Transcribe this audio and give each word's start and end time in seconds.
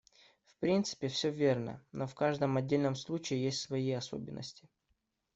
В 0.47 0.55
принципе, 0.57 1.09
всё 1.09 1.29
верно, 1.29 1.79
но 1.91 2.07
в 2.07 2.15
каждом 2.15 2.57
отдельном 2.57 2.95
случае 2.95 3.43
есть 3.43 3.61
свои 3.61 3.91
особенности. 3.91 4.67